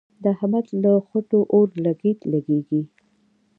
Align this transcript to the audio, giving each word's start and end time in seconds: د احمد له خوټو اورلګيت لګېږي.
د 0.21 0.23
احمد 0.35 0.65
له 0.83 0.91
خوټو 1.07 1.39
اورلګيت 1.53 2.19
لګېږي. 2.33 2.81